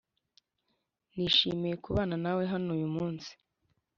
nishimiye 1.13 1.75
kubana 1.83 2.15
nawe 2.23 2.43
hano 2.53 2.69
uyu 2.77 2.89
munsi. 2.95 3.31